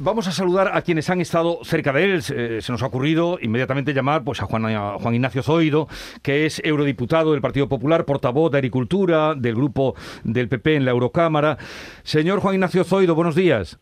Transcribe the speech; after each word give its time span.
vamos 0.00 0.26
a 0.26 0.32
saludar 0.32 0.76
a 0.76 0.82
quienes 0.82 1.08
han 1.10 1.20
estado 1.20 1.60
cerca 1.62 1.92
de 1.92 2.04
él. 2.04 2.22
se 2.22 2.72
nos 2.72 2.82
ha 2.82 2.86
ocurrido 2.86 3.38
inmediatamente 3.40 3.92
llamar 3.92 4.24
pues, 4.24 4.42
a, 4.42 4.46
Juan, 4.46 4.66
a 4.66 4.98
Juan 4.98 5.14
Ignacio 5.14 5.42
Zoido, 5.42 5.86
que 6.22 6.46
es 6.46 6.60
eurodiputado 6.64 7.32
del 7.32 7.40
Partido 7.40 7.68
Popular, 7.68 8.04
portavoz 8.04 8.50
de 8.50 8.58
Agricultura, 8.58 9.34
del 9.34 9.54
grupo 9.54 9.94
del 10.24 10.48
PP 10.48 10.76
en 10.76 10.84
la 10.84 10.90
Eurocámara. 10.90 11.58
Señor 12.02 12.40
Juan 12.40 12.54
Ignacio 12.54 12.82
Zoido, 12.84 13.14
buenos 13.14 13.36
días. 13.36 13.78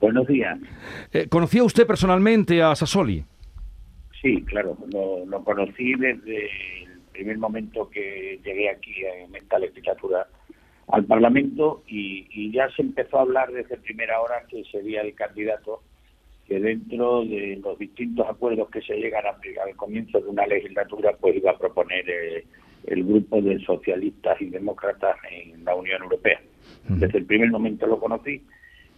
Buenos 0.00 0.26
días. 0.26 0.58
Eh, 1.12 1.28
¿Conocía 1.28 1.62
usted 1.62 1.86
personalmente 1.86 2.60
a 2.60 2.74
Sassoli? 2.74 3.24
Sí, 4.20 4.42
claro, 4.42 4.76
lo, 4.92 5.44
conocí 5.44 5.94
desde 5.94 6.46
el 6.82 6.98
primer 7.12 7.38
momento 7.38 7.88
que 7.88 8.40
llegué 8.44 8.70
aquí 8.70 8.92
en 9.24 9.34
esta 9.34 9.58
legislatura 9.58 10.26
al 10.92 11.06
Parlamento 11.06 11.82
y, 11.88 12.52
ya 12.52 12.68
se 12.76 12.82
empezó 12.82 13.18
a 13.18 13.22
hablar 13.22 13.50
desde 13.50 13.78
primera 13.78 14.20
hora 14.20 14.44
que 14.48 14.62
sería 14.64 15.00
el 15.00 15.14
candidato 15.14 15.80
que 16.46 16.60
dentro 16.60 17.24
de 17.24 17.58
los 17.64 17.78
distintos 17.78 18.28
acuerdos 18.28 18.68
que 18.68 18.82
se 18.82 18.96
llegan 18.96 19.24
a 19.24 19.30
al 19.30 19.76
comienzo 19.76 20.20
de 20.20 20.28
una 20.28 20.46
legislatura 20.46 21.16
pues 21.18 21.36
iba 21.36 21.52
a 21.52 21.58
proponer 21.58 22.04
eh, 22.10 22.44
el 22.84 23.04
grupo 23.04 23.40
de 23.40 23.58
socialistas 23.60 24.38
y 24.42 24.50
demócratas 24.50 25.16
en 25.30 25.64
la 25.64 25.74
Unión 25.74 26.02
Europea. 26.02 26.40
Desde 26.88 27.18
el 27.18 27.24
primer 27.24 27.50
momento 27.50 27.86
lo 27.86 27.98
conocí 27.98 28.42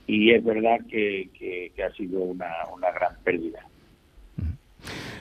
y 0.08 0.32
es 0.32 0.42
verdad 0.42 0.78
que, 0.90 1.70
ha 1.84 1.94
sido 1.94 2.22
una, 2.22 2.50
gran 2.92 3.16
pérdida. 3.22 3.64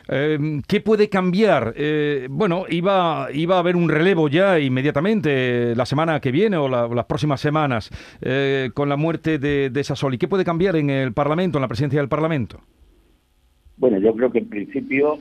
Eh, 0.10 0.62
¿Qué 0.68 0.82
puede 0.82 1.10
cambiar? 1.10 1.74
Eh, 1.76 2.28
bueno, 2.30 2.66
iba, 2.70 3.28
iba 3.34 3.56
a 3.56 3.60
haber 3.60 3.76
un 3.76 3.90
relevo 3.90 4.28
ya 4.28 4.60
inmediatamente 4.60 5.76
la 5.76 5.86
semana 5.86 6.20
que 6.20 6.32
viene 6.32 6.58
o 6.58 6.68
las 6.68 7.06
próximas 7.06 7.42
semanas 7.42 7.90
eh, 8.22 8.72
con 8.74 8.90
la 8.90 8.98
muerte 8.98 9.40
de, 9.40 9.70
de 9.70 9.84
Sassoli. 9.84 10.18
¿Qué 10.18 10.28
puede 10.28 10.46
cambiar 10.46 10.76
en 10.76 10.90
el 10.90 11.14
Parlamento, 11.14 11.58
en 11.58 11.62
la 11.62 11.68
presidencia 11.68 12.00
del 12.00 12.10
Parlamento? 12.10 12.60
Bueno, 13.78 13.98
yo 14.00 14.14
creo 14.16 14.32
que 14.32 14.40
en 14.40 14.50
principio 14.50 15.20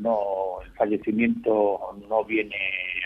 no 0.00 0.18
el 0.64 0.70
fallecimiento 0.72 1.78
no 2.08 2.24
viene 2.24 2.56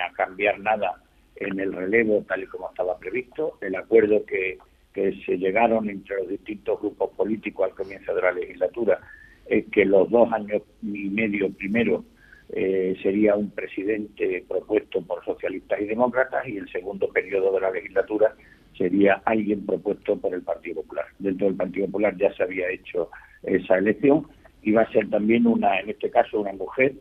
a 0.09 0.13
cambiar 0.15 0.59
nada 0.61 1.03
en 1.37 1.61
el 1.61 1.73
relevo 1.73 2.25
tal 2.27 2.43
y 2.43 2.47
como 2.47 2.71
estaba 2.71 2.99
previsto. 2.99 3.59
El 3.61 3.77
acuerdo 3.77 4.25
que 4.25 4.59
que 4.99 5.15
se 5.25 5.37
llegaron 5.37 5.89
entre 5.89 6.17
los 6.17 6.29
distintos 6.29 6.81
grupos 6.81 7.11
políticos 7.11 7.67
al 7.67 7.77
comienzo 7.77 8.15
de 8.15 8.23
la 8.23 8.33
legislatura 8.33 9.01
es 9.49 9.67
que 9.73 9.85
los 9.85 10.11
dos 10.11 10.33
años 10.33 10.63
y 10.83 11.09
medio 11.11 11.51
primero 11.53 12.05
eh, 12.51 12.97
sería 13.03 13.37
un 13.37 13.51
presidente 13.51 14.45
propuesto 14.49 15.03
por 15.03 15.25
socialistas 15.25 15.81
y 15.81 15.87
demócratas 15.87 16.47
y 16.49 16.57
el 16.57 16.69
segundo 16.71 17.09
periodo 17.09 17.53
de 17.53 17.61
la 17.61 17.71
legislatura 17.71 18.35
sería 18.77 19.21
alguien 19.25 19.67
propuesto 19.67 20.17
por 20.17 20.33
el 20.33 20.43
Partido 20.43 20.83
Popular. 20.83 21.07
Dentro 21.19 21.47
del 21.47 21.57
Partido 21.57 21.87
Popular 21.87 22.17
ya 22.17 22.33
se 22.35 22.45
había 22.45 22.71
hecho 22.71 23.11
esa 23.43 23.77
elección 23.79 24.29
y 24.63 24.73
va 24.73 24.83
a 24.83 24.93
ser 24.93 25.11
también 25.11 25.47
una, 25.47 25.81
en 25.81 25.91
este 25.91 26.11
caso, 26.11 26.41
una 26.41 26.53
mujer, 26.53 26.95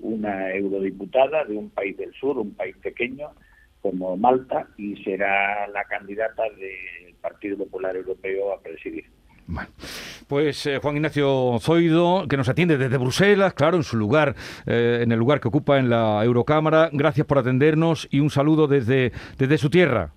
una 0.00 0.52
eurodiputada 0.54 1.44
de 1.44 1.56
un 1.56 1.70
país 1.70 1.96
del 1.96 2.12
sur, 2.14 2.38
un 2.38 2.54
país 2.54 2.76
pequeño 2.78 3.30
como 3.82 4.16
Malta 4.16 4.68
y 4.78 4.96
será 5.04 5.68
la 5.68 5.84
candidata 5.84 6.44
de 6.58 7.14
Partido 7.20 7.58
Popular 7.58 7.94
Europeo 7.94 8.52
a 8.52 8.60
presidir. 8.60 9.04
Pues 10.26 10.66
eh, 10.66 10.78
Juan 10.78 10.96
Ignacio 10.96 11.58
Zoido, 11.60 12.26
que 12.28 12.36
nos 12.36 12.48
atiende 12.48 12.78
desde 12.78 12.96
Bruselas, 12.98 13.54
claro, 13.54 13.76
en 13.76 13.82
su 13.82 13.96
lugar, 13.96 14.34
eh, 14.66 15.00
en 15.02 15.12
el 15.12 15.18
lugar 15.18 15.40
que 15.40 15.48
ocupa 15.48 15.78
en 15.78 15.90
la 15.90 16.24
Eurocámara. 16.24 16.90
Gracias 16.92 17.26
por 17.26 17.38
atendernos 17.38 18.08
y 18.10 18.20
un 18.20 18.30
saludo 18.30 18.66
desde, 18.66 19.12
desde 19.38 19.58
su 19.58 19.70
tierra. 19.70 20.12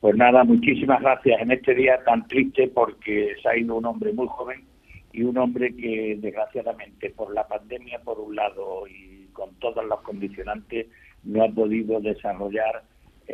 Pues 0.00 0.16
nada, 0.16 0.42
muchísimas 0.42 1.00
gracias 1.00 1.40
en 1.40 1.52
este 1.52 1.74
día 1.74 2.02
tan 2.04 2.26
triste 2.26 2.70
porque 2.74 3.34
se 3.40 3.48
ha 3.48 3.56
ido 3.56 3.76
un 3.76 3.86
hombre 3.86 4.12
muy 4.12 4.26
joven 4.28 4.64
y 5.12 5.22
un 5.22 5.38
hombre 5.38 5.74
que 5.76 6.18
desgraciadamente 6.20 7.10
por 7.10 7.32
la 7.32 7.46
pandemia 7.46 8.00
por 8.00 8.18
un 8.18 8.34
lado 8.34 8.86
y 8.88 9.28
con 9.32 9.54
todos 9.60 9.84
los 9.84 10.00
condicionantes 10.00 10.86
no 11.22 11.44
ha 11.44 11.48
podido 11.48 12.00
desarrollar 12.00 12.82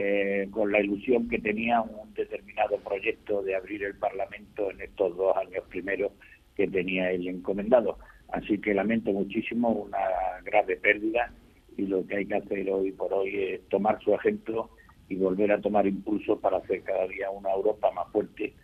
eh, 0.01 0.47
con 0.53 0.71
la 0.71 0.81
ilusión 0.81 1.29
que 1.29 1.41
tenía 1.41 1.81
un 1.81 2.15
determinado 2.15 2.77
proyecto 2.79 3.43
de 3.43 3.57
abrir 3.57 3.83
el 3.83 3.97
Parlamento 3.97 4.71
en 4.71 4.81
estos 4.81 5.17
dos 5.17 5.37
años 5.37 5.65
primeros 5.69 6.13
que 6.55 6.69
tenía 6.69 7.11
él 7.11 7.27
encomendado. 7.27 7.99
Así 8.29 8.59
que 8.59 8.75
lamento 8.75 9.11
muchísimo 9.11 9.71
una 9.71 9.99
grave 10.45 10.77
pérdida 10.77 11.33
y 11.77 11.87
lo 11.87 12.07
que 12.07 12.19
hay 12.19 12.27
que 12.27 12.37
hacer 12.37 12.71
hoy 12.71 12.93
por 12.93 13.13
hoy 13.13 13.35
es 13.43 13.69
tomar 13.71 14.01
su 14.01 14.15
ejemplo 14.15 14.71
y 15.09 15.17
volver 15.17 15.51
a 15.51 15.61
tomar 15.61 15.85
impulso 15.85 16.39
para 16.39 16.59
hacer 16.59 16.83
cada 16.85 17.09
día 17.09 17.29
una 17.31 17.51
Europa 17.51 17.91
más 17.91 18.07
fuerte 18.13 18.55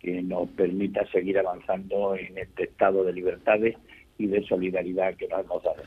que 0.00 0.22
nos 0.22 0.48
permita 0.52 1.06
seguir 1.12 1.38
avanzando 1.38 2.16
en 2.16 2.38
este 2.38 2.64
estado 2.64 3.04
de 3.04 3.12
libertades 3.12 3.76
y 4.16 4.26
de 4.26 4.42
solidaridad 4.44 5.14
que 5.16 5.28
nos 5.28 5.40
hemos 5.40 5.62
dado. 5.62 5.82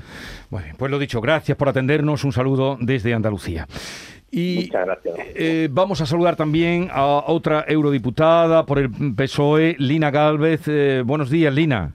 Bueno, 0.51 0.75
pues 0.77 0.91
lo 0.91 0.99
dicho, 0.99 1.21
gracias 1.21 1.57
por 1.57 1.69
atendernos. 1.69 2.23
Un 2.23 2.33
saludo 2.33 2.77
desde 2.79 3.15
Andalucía. 3.15 3.65
Y 4.31 4.67
Muchas 4.67 4.85
gracias. 4.85 5.15
Eh, 5.35 5.67
vamos 5.69 5.99
a 5.99 6.05
saludar 6.05 6.37
también 6.37 6.89
a 6.91 7.05
otra 7.05 7.65
eurodiputada 7.67 8.65
por 8.65 8.79
el 8.79 8.89
PSOE, 9.15 9.75
Lina 9.77 10.09
Galvez. 10.09 10.67
Eh, 10.67 11.03
buenos 11.05 11.29
días, 11.29 11.53
Lina. 11.53 11.91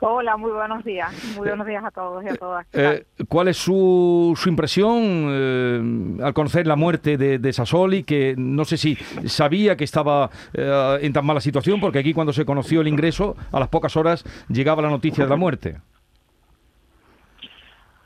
Hola, 0.00 0.36
muy 0.36 0.50
buenos 0.50 0.84
días. 0.84 1.12
Muy 1.36 1.46
buenos 1.46 1.64
días 1.64 1.84
a 1.84 1.92
todos 1.92 2.24
y 2.24 2.28
a 2.28 2.34
todas. 2.34 2.66
Eh, 2.72 3.04
¿Cuál 3.28 3.46
es 3.46 3.56
su, 3.56 4.36
su 4.36 4.48
impresión 4.48 6.18
al 6.20 6.34
conocer 6.34 6.66
la 6.66 6.74
muerte 6.74 7.16
de, 7.16 7.38
de, 7.38 7.52
Sassoli? 7.52 8.02
Que 8.02 8.34
no 8.36 8.64
sé 8.64 8.76
si 8.76 8.96
sabía 9.26 9.76
que 9.76 9.84
estaba 9.84 10.28
en 10.54 11.12
tan 11.12 11.24
mala 11.24 11.40
situación, 11.40 11.80
porque 11.80 12.00
aquí 12.00 12.12
cuando 12.12 12.32
se 12.32 12.44
conoció 12.44 12.80
el 12.80 12.88
ingreso, 12.88 13.36
a 13.52 13.60
las 13.60 13.68
pocas 13.68 13.96
horas 13.96 14.24
llegaba 14.48 14.82
la 14.82 14.90
noticia 14.90 15.22
de 15.22 15.30
la 15.30 15.36
muerte. 15.36 15.76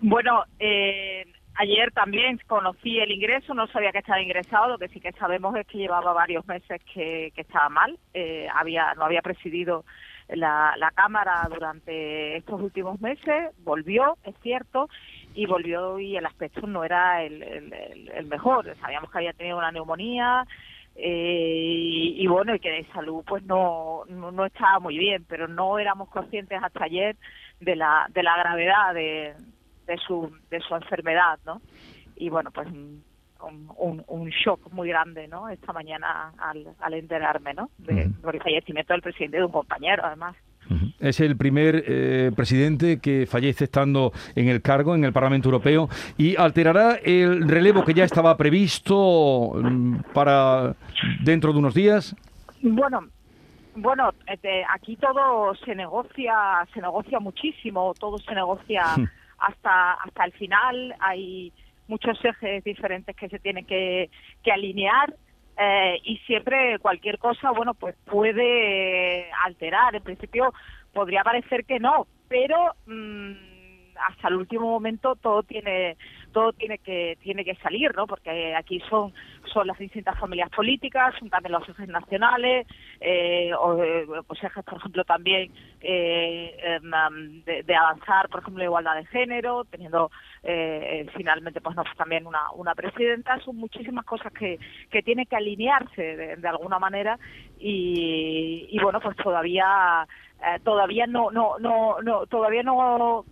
Bueno, 0.00 0.44
eh, 0.58 1.24
Ayer 1.58 1.90
también 1.92 2.38
conocí 2.46 2.98
el 2.98 3.10
ingreso, 3.10 3.54
no 3.54 3.66
sabía 3.68 3.90
que 3.90 3.98
estaba 3.98 4.20
ingresado, 4.20 4.68
lo 4.68 4.78
que 4.78 4.88
sí 4.88 5.00
que 5.00 5.12
sabemos 5.12 5.56
es 5.56 5.66
que 5.66 5.78
llevaba 5.78 6.12
varios 6.12 6.46
meses 6.46 6.82
que, 6.92 7.32
estaba 7.34 7.70
mal, 7.70 7.98
eh, 8.12 8.46
había 8.54 8.92
no 8.94 9.04
había 9.04 9.22
presidido 9.22 9.84
la, 10.28 10.92
Cámara 10.94 11.48
durante 11.48 12.36
estos 12.36 12.60
últimos 12.60 13.00
meses, 13.00 13.54
volvió, 13.64 14.18
es 14.24 14.34
cierto, 14.42 14.88
y 15.34 15.46
volvió 15.46 15.98
y 15.98 16.16
el 16.16 16.26
aspecto 16.26 16.66
no 16.66 16.84
era 16.84 17.22
el, 17.22 18.26
mejor, 18.26 18.76
sabíamos 18.80 19.10
que 19.10 19.18
había 19.18 19.32
tenido 19.32 19.56
una 19.56 19.72
neumonía, 19.72 20.46
eh, 20.94 22.14
y, 22.16 22.26
bueno, 22.26 22.54
y 22.54 22.60
que 22.60 22.70
de 22.70 22.86
salud 22.92 23.22
pues 23.26 23.42
no, 23.44 24.04
no, 24.08 24.44
estaba 24.44 24.78
muy 24.78 24.98
bien, 24.98 25.24
pero 25.26 25.48
no 25.48 25.78
éramos 25.78 26.08
conscientes 26.10 26.58
hasta 26.62 26.84
ayer 26.84 27.16
de 27.60 27.76
la, 27.76 28.06
de 28.10 28.22
la 28.22 28.36
gravedad 28.36 28.94
de, 28.94 29.34
de 29.86 29.96
su, 29.98 30.32
de 30.50 30.60
su 30.60 30.74
enfermedad, 30.74 31.38
¿no? 31.44 31.60
Y 32.16 32.28
bueno, 32.28 32.50
pues 32.50 32.68
un, 32.68 34.04
un, 34.08 34.28
shock 34.30 34.72
muy 34.72 34.88
grande, 34.88 35.28
¿no? 35.28 35.48
Esta 35.48 35.72
mañana 35.72 36.32
al, 36.38 36.66
al 36.80 36.94
enterarme, 36.94 37.54
¿no? 37.54 37.70
De, 37.78 38.10
Por 38.22 38.34
el 38.34 38.42
fallecimiento 38.42 38.92
del 38.92 39.02
presidente 39.02 39.38
de 39.38 39.44
un 39.44 39.52
compañero, 39.52 40.02
además. 40.04 40.36
Es 40.98 41.20
el 41.20 41.36
primer 41.36 41.84
eh, 41.86 42.32
presidente 42.34 42.98
que 43.00 43.26
fallece 43.26 43.64
estando 43.64 44.12
en 44.34 44.48
el 44.48 44.62
cargo 44.62 44.94
en 44.96 45.04
el 45.04 45.12
Parlamento 45.12 45.48
Europeo 45.48 45.88
y 46.16 46.36
alterará 46.36 46.96
el 46.96 47.48
relevo 47.48 47.84
que 47.84 47.94
ya 47.94 48.02
estaba 48.04 48.36
previsto 48.36 49.52
mm, 49.54 49.98
para 50.12 50.74
dentro 51.22 51.52
de 51.52 51.58
unos 51.60 51.74
días. 51.74 52.16
Bueno, 52.62 53.06
bueno, 53.76 54.10
este, 54.26 54.64
aquí 54.74 54.96
todo 54.96 55.54
se 55.64 55.74
negocia, 55.74 56.66
se 56.72 56.80
negocia 56.80 57.20
muchísimo, 57.20 57.94
todo 58.00 58.18
se 58.18 58.34
negocia 58.34 58.82
hasta, 59.38 59.92
hasta 59.92 60.24
el 60.24 60.32
final. 60.32 60.94
Hay 61.00 61.52
muchos 61.88 62.22
ejes 62.24 62.64
diferentes 62.64 63.14
que 63.16 63.28
se 63.28 63.38
tienen 63.38 63.66
que, 63.66 64.10
que 64.42 64.52
alinear 64.52 65.14
eh, 65.58 66.00
y 66.04 66.18
siempre 66.18 66.78
cualquier 66.80 67.18
cosa, 67.18 67.50
bueno, 67.50 67.74
pues 67.74 67.94
puede 68.04 69.30
alterar. 69.44 69.94
En 69.94 70.02
principio 70.02 70.52
podría 70.92 71.22
parecer 71.22 71.64
que 71.64 71.78
no, 71.78 72.06
pero 72.28 72.74
mm, 72.86 73.55
hasta 74.08 74.28
el 74.28 74.34
último 74.34 74.70
momento 74.70 75.16
todo 75.16 75.42
tiene 75.42 75.96
todo 76.32 76.52
tiene 76.52 76.78
que 76.78 77.16
tiene 77.22 77.44
que 77.44 77.54
salir, 77.56 77.94
¿no? 77.96 78.06
Porque 78.06 78.54
aquí 78.54 78.80
son 78.90 79.14
son 79.52 79.66
las 79.66 79.78
distintas 79.78 80.18
familias 80.18 80.50
políticas, 80.50 81.14
son 81.18 81.30
también 81.30 81.52
los 81.52 81.66
ejes 81.66 81.88
nacionales, 81.88 82.66
eh, 83.00 83.52
o 83.58 83.82
eh, 83.82 84.06
pues 84.26 84.42
ejes, 84.44 84.62
por 84.64 84.78
ejemplo, 84.78 85.04
también 85.04 85.50
eh, 85.80 86.56
em, 86.62 87.42
de, 87.42 87.74
avanzar, 87.74 88.28
por 88.28 88.40
ejemplo, 88.40 88.58
la 88.58 88.64
igualdad 88.64 88.96
de 88.96 89.06
género, 89.06 89.64
teniendo 89.64 90.10
eh, 90.42 91.06
finalmente, 91.16 91.62
pues 91.62 91.74
no, 91.74 91.84
también 91.96 92.26
una, 92.26 92.50
una 92.52 92.74
presidenta, 92.74 93.38
son 93.40 93.56
muchísimas 93.56 94.04
cosas 94.04 94.32
que 94.32 94.58
que 94.90 95.02
tiene 95.02 95.24
que 95.24 95.36
alinearse 95.36 96.36
de, 96.36 96.48
alguna 96.48 96.78
manera 96.78 97.18
y, 97.58 98.66
y 98.70 98.78
bueno, 98.78 99.00
pues 99.00 99.16
todavía 99.16 100.06
todavía 100.62 101.06
no 101.06 101.30
no 101.30 101.58
no 101.58 101.96
no 102.02 102.26
todavía 102.26 102.62
no 102.62 103.24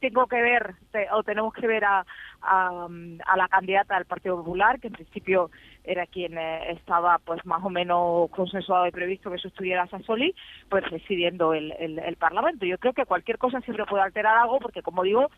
tengo 0.00 0.26
que 0.26 0.40
ver 0.40 0.74
o 1.12 1.22
tenemos 1.22 1.52
que 1.54 1.66
ver 1.66 1.84
a, 1.84 2.04
a, 2.42 2.88
la 3.36 3.48
candidata 3.48 3.94
del 3.94 4.06
Partido 4.06 4.36
Popular, 4.38 4.80
que 4.80 4.88
en 4.88 4.94
principio 4.94 5.50
era 5.84 6.06
quien 6.06 6.36
eh, 6.36 6.72
estaba 6.72 7.18
pues 7.18 7.44
más 7.46 7.62
o 7.64 7.70
menos 7.70 8.30
consensuado 8.30 8.86
y 8.86 8.90
previsto 8.90 9.30
que 9.30 9.38
sustituyera 9.38 9.82
a 9.82 9.88
Sassoli, 9.88 10.34
pues 10.68 10.84
presidiendo 10.84 11.54
el, 11.54 11.72
el, 11.78 12.16
Parlamento. 12.16 12.66
Yo 12.66 12.78
creo 12.78 12.92
que 12.92 13.06
cualquier 13.06 13.38
cosa 13.38 13.60
siempre 13.60 13.86
puede 13.86 14.02
alterar 14.02 14.36
algo, 14.36 14.58
porque 14.58 14.82
como 14.82 15.02
digo, 15.02 15.30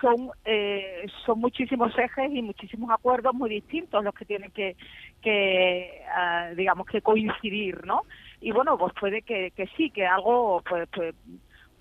son 0.00 0.30
eh, 0.44 1.06
son 1.26 1.40
muchísimos 1.40 1.96
ejes 1.98 2.30
y 2.32 2.42
muchísimos 2.42 2.90
acuerdos 2.90 3.34
muy 3.34 3.50
distintos 3.50 4.04
los 4.04 4.14
que 4.14 4.24
tienen 4.24 4.50
que, 4.50 4.76
que 5.20 6.02
ah, 6.08 6.50
digamos 6.56 6.86
que 6.86 7.02
coincidir 7.02 7.84
no 7.84 8.02
y 8.40 8.52
bueno 8.52 8.78
pues 8.78 8.92
puede 8.98 9.22
que, 9.22 9.50
que 9.50 9.66
sí 9.76 9.90
que 9.90 10.06
algo 10.06 10.62
pues, 10.68 10.88
pues 10.94 11.14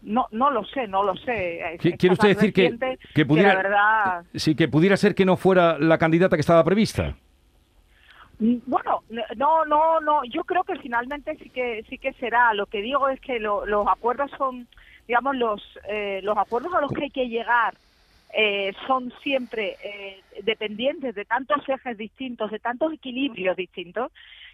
no, 0.01 0.27
no 0.31 0.51
lo 0.51 0.65
sé, 0.65 0.87
no 0.87 1.03
lo 1.03 1.15
sé. 1.15 1.77
¿Quiere 1.79 2.13
usted 2.13 2.29
decir 2.29 2.53
que, 2.53 2.97
que 3.13 3.25
pudiera, 3.25 3.55
verdad... 3.55 4.23
sí, 4.33 4.55
que 4.55 4.67
pudiera 4.67 4.97
ser 4.97 5.15
que 5.15 5.25
no 5.25 5.37
fuera 5.37 5.77
la 5.79 5.97
candidata 5.97 6.35
que 6.35 6.41
estaba 6.41 6.63
prevista? 6.63 7.15
Mm, 8.39 8.57
bueno, 8.65 9.03
no, 9.37 9.65
no, 9.65 9.99
no. 9.99 10.23
Yo 10.25 10.43
creo 10.43 10.63
que 10.63 10.75
finalmente 10.77 11.37
sí 11.37 11.49
que 11.49 11.83
sí 11.89 11.97
que 11.97 12.13
será. 12.13 12.53
Lo 12.53 12.65
que 12.65 12.81
digo 12.81 13.07
es 13.09 13.19
que 13.19 13.39
los 13.39 13.87
acuerdos 13.87 14.31
son, 14.37 14.67
digamos, 15.07 15.35
los 15.35 15.79
eh, 15.87 16.21
los 16.23 16.37
acuerdos 16.37 16.73
a 16.73 16.81
los 16.81 16.91
que 16.91 17.03
hay 17.03 17.11
que 17.11 17.29
llegar 17.29 17.75
eh, 18.33 18.73
son 18.87 19.13
siempre 19.21 19.75
eh, 19.83 20.21
dependientes 20.43 21.13
de 21.15 21.25
tantos 21.25 21.67
ejes 21.67 21.97
distintos, 21.97 22.49
de 22.49 22.59
tantos 22.59 22.93
equilibrios 22.93 23.57
distintos, 23.57 24.11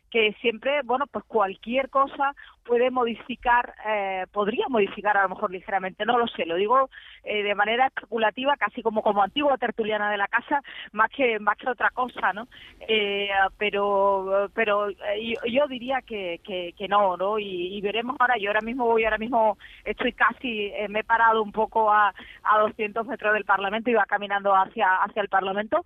que 0.09 0.33
siempre, 0.41 0.81
bueno, 0.83 1.05
pues 1.07 1.25
cualquier 1.25 1.89
cosa 1.89 2.33
puede 2.63 2.91
modificar, 2.91 3.73
eh, 3.87 4.25
podría 4.31 4.67
modificar 4.67 5.17
a 5.17 5.23
lo 5.23 5.29
mejor 5.29 5.51
ligeramente, 5.51 6.05
no 6.05 6.17
lo 6.17 6.27
sé, 6.27 6.45
lo 6.45 6.55
digo 6.55 6.89
eh, 7.23 7.43
de 7.43 7.55
manera 7.55 7.87
especulativa, 7.87 8.55
casi 8.57 8.81
como 8.81 9.01
como 9.01 9.23
antigua 9.23 9.57
tertuliana 9.57 10.11
de 10.11 10.17
la 10.17 10.27
casa, 10.27 10.61
más 10.91 11.09
que 11.09 11.39
más 11.39 11.57
que 11.57 11.69
otra 11.69 11.89
cosa, 11.91 12.33
¿no? 12.33 12.47
Eh, 12.81 13.29
pero 13.57 14.49
pero 14.53 14.89
yo, 14.89 15.67
diría 15.67 16.01
que, 16.01 16.39
que, 16.43 16.87
no, 16.87 17.17
¿no? 17.17 17.39
Y, 17.39 17.79
veremos 17.81 18.17
ahora, 18.19 18.37
yo 18.37 18.49
ahora 18.49 18.61
mismo 18.61 18.85
voy, 18.85 19.05
ahora 19.05 19.17
mismo 19.17 19.57
estoy 19.85 20.13
casi, 20.13 20.71
me 20.89 20.99
he 20.99 21.03
parado 21.03 21.41
un 21.41 21.51
poco 21.51 21.91
a, 21.91 22.13
a 22.43 22.59
200 22.59 23.05
metros 23.07 23.33
del 23.33 23.45
Parlamento 23.45 23.89
y 23.89 23.93
va 23.93 24.05
caminando 24.05 24.53
hacia, 24.53 24.95
hacia 25.03 25.21
el 25.21 25.29
Parlamento 25.29 25.85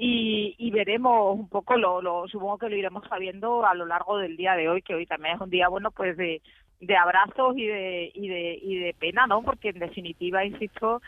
y, 0.00 0.70
veremos 0.70 1.36
un 1.36 1.48
poco, 1.48 1.76
lo, 1.76 2.00
lo, 2.00 2.28
supongo 2.28 2.58
que 2.58 2.68
lo 2.68 2.76
iremos 2.76 3.04
sabiendo 3.08 3.66
a 3.66 3.74
lo 3.74 3.84
largo 3.84 4.18
del 4.18 4.36
día 4.36 4.54
de 4.54 4.68
hoy, 4.68 4.82
que 4.82 4.94
hoy 4.94 5.06
también 5.06 5.34
es 5.34 5.40
un 5.40 5.50
día, 5.50 5.68
bueno, 5.68 5.90
pues 5.90 6.16
de, 6.16 6.40
abrazos 6.96 7.56
y 7.56 7.66
de, 7.66 8.12
y 8.14 8.28
de, 8.28 8.58
y 8.62 8.78
de 8.78 8.94
pena, 8.94 9.26
¿no? 9.26 9.42
Porque 9.42 9.70
en 9.70 9.80
definitiva, 9.80 10.44
insisto, 10.44 11.02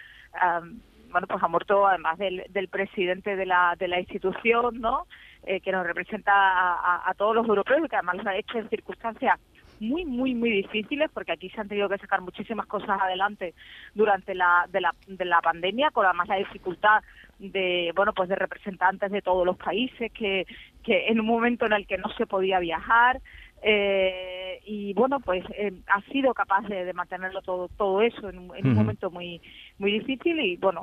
bueno, 1.10 1.26
pues 1.28 1.42
ha 1.42 1.48
muerto 1.48 1.86
además 1.86 2.18
del, 2.18 2.44
del 2.50 2.68
presidente 2.68 3.36
de 3.36 3.46
la, 3.46 3.76
de 3.78 3.86
la 3.86 4.00
institución, 4.00 4.80
¿no? 4.80 5.06
Eh, 5.44 5.60
que 5.60 5.72
nos 5.72 5.86
representa 5.86 6.32
a, 6.32 7.08
a, 7.08 7.14
todos 7.14 7.34
los 7.34 7.48
europeos 7.48 7.80
y 7.84 7.88
que 7.88 7.96
además 7.96 8.16
lo 8.22 8.28
ha 8.28 8.36
hecho 8.36 8.58
en 8.58 8.68
circunstancias 8.68 9.40
muy, 9.80 10.04
muy, 10.04 10.34
muy 10.34 10.50
difíciles, 10.50 11.10
porque 11.12 11.32
aquí 11.32 11.50
se 11.50 11.60
han 11.60 11.68
tenido 11.68 11.88
que 11.88 11.98
sacar 11.98 12.20
muchísimas 12.20 12.66
cosas 12.66 13.00
adelante 13.00 13.54
durante 13.94 14.34
la, 14.34 14.66
de, 14.70 14.80
la, 14.80 14.94
de 15.06 15.24
la 15.24 15.40
pandemia, 15.40 15.90
con 15.90 16.04
además 16.04 16.28
la 16.28 16.36
dificultad 16.36 17.02
de, 17.38 17.92
bueno, 17.96 18.12
pues 18.12 18.28
de 18.28 18.36
representantes 18.36 19.10
de 19.10 19.22
todos 19.22 19.44
los 19.46 19.56
países, 19.56 20.12
que, 20.12 20.46
que 20.84 21.08
en 21.08 21.18
un 21.18 21.26
momento 21.26 21.66
en 21.66 21.72
el 21.72 21.86
que 21.86 21.98
no 21.98 22.10
se 22.10 22.26
podía 22.26 22.60
viajar, 22.60 23.20
eh, 23.62 24.60
y 24.64 24.94
bueno 24.94 25.20
pues 25.20 25.44
eh, 25.50 25.72
ha 25.88 26.00
sido 26.10 26.32
capaz 26.32 26.62
de, 26.62 26.90
mantenerlo 26.94 27.42
todo 27.42 27.68
todo 27.68 28.00
eso 28.00 28.30
en 28.30 28.38
un, 28.38 28.56
en 28.56 28.68
un 28.68 28.74
momento 28.74 29.10
muy 29.10 29.38
muy 29.78 29.92
difícil 29.92 30.40
y 30.40 30.56
bueno 30.56 30.80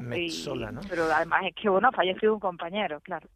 pero 0.87 1.05
además 1.05 1.45
es 1.47 1.55
que 1.55 1.69
bueno 1.69 1.87
ha 1.87 1.91
fallecido 1.91 2.35
un 2.35 2.39
compañero 2.39 2.99
claro 2.99 3.27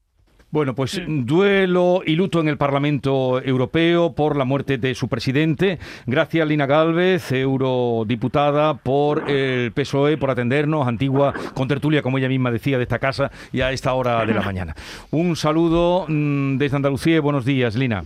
bueno, 0.52 0.76
pues 0.76 1.02
duelo 1.08 2.02
y 2.06 2.16
luto 2.16 2.42
en 2.42 2.50
el 2.50 2.58
Parlamento 2.58 3.42
Europeo 3.42 4.14
por 4.14 4.36
la 4.36 4.46
muerte 4.46 4.78
de 4.78 4.94
su 4.96 5.08
presidente. 5.08 5.80
Gracias, 6.06 6.48
Lina 6.48 6.66
Galvez, 6.66 7.32
eurodiputada 7.32 8.74
por 8.76 9.30
el 9.30 9.72
PSOE, 9.72 10.18
por 10.18 10.30
atendernos, 10.30 10.88
antigua 10.88 11.34
contertulia, 11.54 12.02
como 12.02 12.18
ella 12.18 12.28
misma 12.28 12.52
decía, 12.52 12.78
de 12.78 12.84
esta 12.84 13.00
casa 13.00 13.32
y 13.52 13.62
a 13.62 13.72
esta 13.72 13.94
hora 13.94 14.26
de 14.26 14.34
la 14.34 14.42
mañana. 14.46 14.76
Un 15.12 15.36
saludo 15.36 16.06
mm, 16.08 16.58
desde 16.58 16.76
Andalucía 16.76 17.16
y 17.16 17.20
buenos 17.20 17.46
días, 17.46 17.76
Lina. 17.76 18.04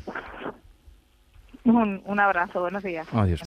Un, 1.63 2.03
un 2.05 2.19
abrazo, 2.19 2.61
buenos 2.61 2.83
días. 2.83 3.07
Adiós. 3.11 3.41